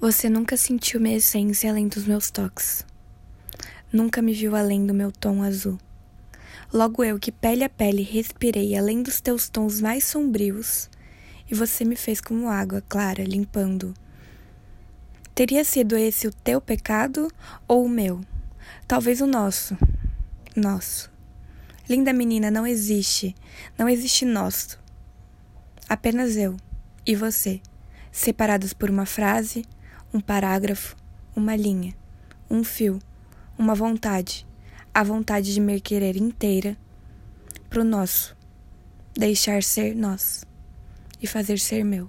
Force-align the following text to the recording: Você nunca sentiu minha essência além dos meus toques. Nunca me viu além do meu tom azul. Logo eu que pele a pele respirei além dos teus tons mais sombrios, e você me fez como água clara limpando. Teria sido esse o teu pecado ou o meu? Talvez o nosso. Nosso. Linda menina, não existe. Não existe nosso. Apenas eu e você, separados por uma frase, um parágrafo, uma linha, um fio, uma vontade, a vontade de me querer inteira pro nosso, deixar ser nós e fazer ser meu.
Você 0.00 0.28
nunca 0.28 0.56
sentiu 0.56 1.00
minha 1.00 1.16
essência 1.16 1.68
além 1.68 1.88
dos 1.88 2.04
meus 2.04 2.30
toques. 2.30 2.86
Nunca 3.92 4.22
me 4.22 4.32
viu 4.32 4.54
além 4.54 4.86
do 4.86 4.94
meu 4.94 5.10
tom 5.10 5.42
azul. 5.42 5.76
Logo 6.72 7.02
eu 7.02 7.18
que 7.18 7.32
pele 7.32 7.64
a 7.64 7.68
pele 7.68 8.02
respirei 8.04 8.76
além 8.76 9.02
dos 9.02 9.20
teus 9.20 9.48
tons 9.48 9.80
mais 9.80 10.04
sombrios, 10.04 10.88
e 11.50 11.54
você 11.54 11.84
me 11.84 11.96
fez 11.96 12.20
como 12.20 12.48
água 12.48 12.80
clara 12.88 13.24
limpando. 13.24 13.92
Teria 15.34 15.64
sido 15.64 15.96
esse 15.96 16.28
o 16.28 16.32
teu 16.32 16.60
pecado 16.60 17.28
ou 17.66 17.84
o 17.84 17.88
meu? 17.88 18.20
Talvez 18.86 19.20
o 19.20 19.26
nosso. 19.26 19.76
Nosso. 20.54 21.10
Linda 21.88 22.12
menina, 22.12 22.52
não 22.52 22.64
existe. 22.64 23.34
Não 23.76 23.88
existe 23.88 24.24
nosso. 24.24 24.78
Apenas 25.88 26.36
eu 26.36 26.56
e 27.04 27.16
você, 27.16 27.60
separados 28.12 28.72
por 28.72 28.90
uma 28.90 29.04
frase, 29.04 29.64
um 30.12 30.20
parágrafo, 30.20 30.96
uma 31.34 31.54
linha, 31.54 31.94
um 32.50 32.64
fio, 32.64 32.98
uma 33.58 33.74
vontade, 33.74 34.46
a 34.94 35.02
vontade 35.02 35.52
de 35.52 35.60
me 35.60 35.80
querer 35.80 36.16
inteira 36.16 36.76
pro 37.68 37.84
nosso, 37.84 38.36
deixar 39.14 39.62
ser 39.62 39.94
nós 39.94 40.44
e 41.20 41.26
fazer 41.26 41.58
ser 41.58 41.84
meu. 41.84 42.08